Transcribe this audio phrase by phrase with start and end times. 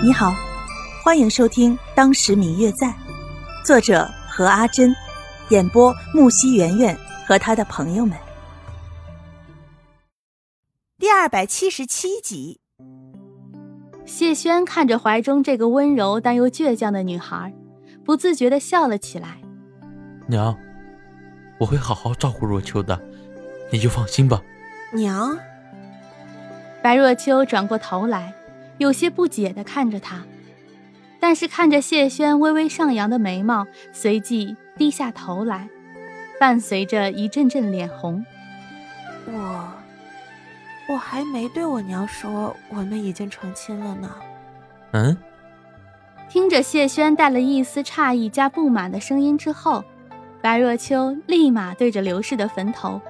[0.00, 0.32] 你好，
[1.02, 2.86] 欢迎收听《当时明月在》，
[3.64, 4.94] 作者何阿珍，
[5.48, 8.16] 演播木西圆圆和他的朋友们。
[10.98, 12.60] 第二百七十七集，
[14.06, 17.52] 谢轩看着怀中这个温柔但又倔强的女孩，
[18.04, 19.38] 不自觉的笑了起来。
[20.28, 20.56] 娘，
[21.58, 23.00] 我会好好照顾若秋的，
[23.72, 24.40] 你就放心吧。
[24.92, 25.36] 娘，
[26.80, 28.32] 白若秋转过头来。
[28.78, 30.22] 有些不解地看着他，
[31.20, 35.68] 但是看着谢轩微微上扬的眉毛，随即低下头来，
[36.40, 38.24] 伴随着一阵阵脸红。
[39.26, 39.68] 我，
[40.88, 44.10] 我还没对我娘说我们已经成亲了呢。
[44.92, 45.16] 嗯。
[46.30, 49.82] 听着谢轩带了一丝诧异加不满的声音之后，
[50.42, 53.00] 白若秋立马对着刘氏的坟头，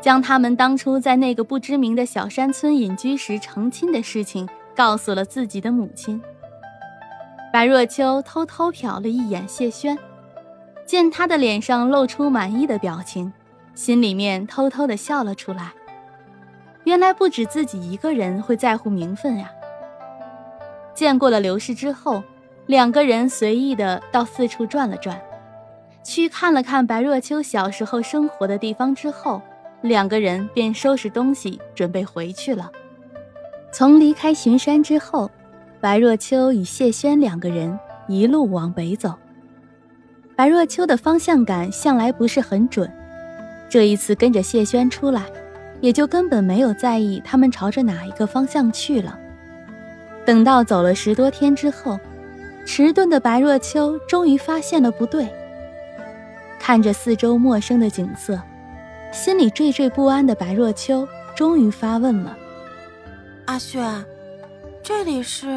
[0.00, 4.48] 将他们当初在那个不知名的小山村隐居时成亲的事情。
[4.78, 6.22] 告诉了自己的母亲。
[7.52, 9.98] 白若秋偷偷瞟了一眼谢轩，
[10.86, 13.32] 见他的脸上露出满意的表情，
[13.74, 15.72] 心里面偷偷的笑了出来。
[16.84, 19.50] 原来不止自己一个人会在乎名分呀。
[20.94, 22.22] 见过了刘氏之后，
[22.66, 25.20] 两个人随意的到四处转了转，
[26.04, 29.42] 去看了看白若秋小时候生活的地方之后，
[29.80, 32.70] 两个人便收拾东西准备回去了。
[33.70, 35.30] 从离开巡山之后，
[35.80, 39.14] 白若秋与谢轩两个人一路往北走。
[40.34, 42.90] 白若秋的方向感向来不是很准，
[43.68, 45.24] 这一次跟着谢轩出来，
[45.80, 49.18] 也就根本没有在意他们朝着哪一个方向去了。
[50.24, 51.98] 等到走了十多天之后，
[52.64, 55.28] 迟钝的白若秋终于发现了不对。
[56.58, 58.40] 看着四周陌生的景色，
[59.12, 62.36] 心里惴惴不安的白若秋终于发问了。
[63.48, 64.04] 阿轩，
[64.84, 65.48] 这里是？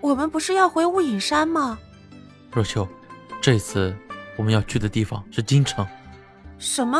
[0.00, 1.78] 我们不是要回雾隐山吗？
[2.50, 2.88] 若秋，
[3.38, 3.94] 这次
[4.38, 5.86] 我们要去的地方是京城。
[6.58, 6.98] 什么？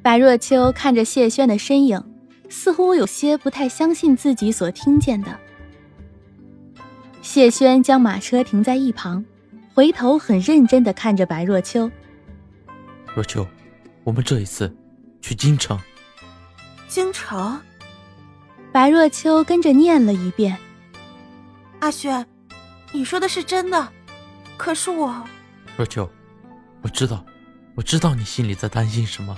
[0.00, 2.02] 白若秋看着谢轩的身影，
[2.48, 5.38] 似乎有些不太相信自己所听见的。
[7.20, 9.22] 谢轩将马车停在一旁，
[9.74, 11.90] 回头很认真的看着白若秋。
[13.14, 13.46] 若秋，
[14.04, 14.74] 我们这一次
[15.20, 15.78] 去京城。
[16.88, 17.60] 京城。
[18.72, 20.56] 白若秋跟着念了一遍
[21.80, 22.26] ：“阿轩，
[22.90, 23.92] 你说的是真的，
[24.56, 25.22] 可是我……
[25.76, 26.10] 若秋，
[26.80, 27.22] 我知道，
[27.74, 29.36] 我知道你心里在担心什么，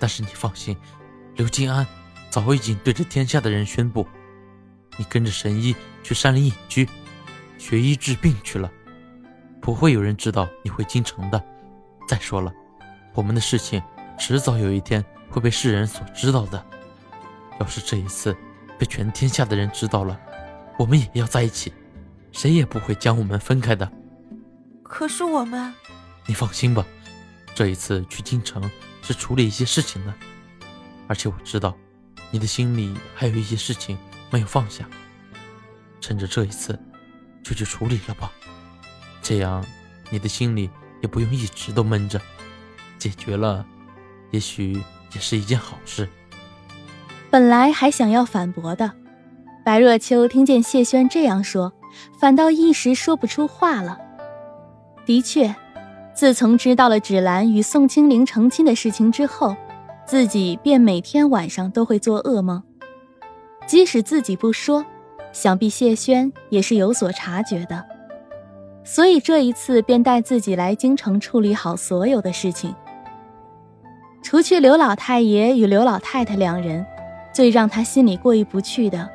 [0.00, 0.74] 但是你放心，
[1.34, 1.86] 刘金安
[2.30, 4.08] 早已经对着天下的人宣布，
[4.96, 6.88] 你跟着神医去山林隐居，
[7.58, 8.72] 学医治病去了，
[9.60, 11.44] 不会有人知道你回京城的。
[12.08, 12.50] 再说了，
[13.12, 13.82] 我们的事情
[14.18, 16.64] 迟早有一天会被世人所知道的，
[17.60, 18.34] 要是这一次……”
[18.78, 20.18] 被全天下的人知道了，
[20.78, 21.72] 我们也要在一起，
[22.32, 23.90] 谁也不会将我们分开的。
[24.82, 25.72] 可是我们，
[26.26, 26.84] 你放心吧，
[27.54, 28.70] 这一次去京城
[29.02, 30.14] 是处理一些事情的，
[31.08, 31.76] 而且我知道，
[32.30, 33.98] 你的心里还有一些事情
[34.30, 34.88] 没有放下。
[36.00, 36.78] 趁着这一次，
[37.42, 38.30] 就去处理了吧，
[39.22, 39.64] 这样
[40.10, 40.70] 你的心里
[41.02, 42.20] 也不用一直都闷着，
[42.98, 43.66] 解决了，
[44.30, 44.80] 也许
[45.14, 46.08] 也是一件好事。
[47.36, 48.90] 本来还想要反驳的，
[49.62, 51.70] 白若秋听见谢轩这样说，
[52.18, 53.98] 反倒一时说不出话了。
[55.04, 55.54] 的确，
[56.14, 59.54] 自从知道了芷兰与宋清灵成亲的事情之后，
[60.06, 62.62] 自己便每天晚上都会做噩梦。
[63.66, 64.82] 即使自己不说，
[65.30, 67.84] 想必谢轩也是有所察觉的，
[68.82, 72.74] 所以这一次便带自己来京城处理好所有的事情。
[74.22, 76.82] 除去刘老太爷与刘老太太两人。
[77.36, 79.06] 最让他心里过意不去的，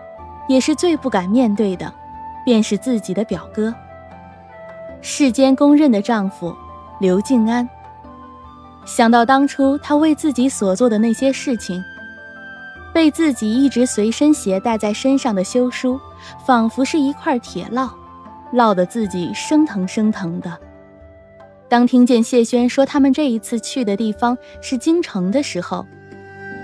[0.48, 1.92] 也是最不敢面对的，
[2.46, 3.74] 便是自己的表哥。
[5.02, 6.56] 世间公认的丈夫
[7.00, 7.68] 刘静安。
[8.86, 11.84] 想到当初他为自己所做的那些事情，
[12.94, 16.00] 被自己一直随身携带在身上的休书，
[16.46, 17.90] 仿佛是一块铁烙，
[18.54, 20.56] 烙得自己生疼生疼的。
[21.68, 25.84] 当听见谢轩说他们这一次去的地方是京城的时候，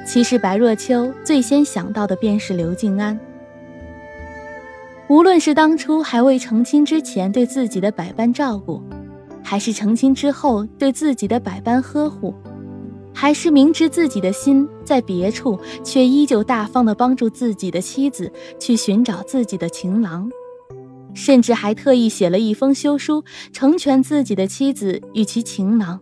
[0.08, 3.20] 其实白若秋最先想到的便是刘静安。
[5.10, 8.82] 无论是当初还未成亲之前对自己的百般照顾，
[9.44, 12.34] 还是成亲之后对自己的百般呵护，
[13.14, 20.30] 还是明知自己的心在别处，却依旧大方的帮助自己的妻子去寻找自己的情郎，
[21.14, 26.00] 甚至还特意写了一封休书，成全自己的妻子与其情郎。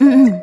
[0.00, 0.42] 嗯嗯。